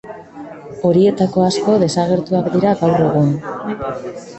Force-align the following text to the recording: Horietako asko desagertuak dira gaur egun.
Horietako 0.89 1.45
asko 1.49 1.77
desagertuak 1.85 2.51
dira 2.59 2.77
gaur 2.85 3.09
egun. 3.11 3.35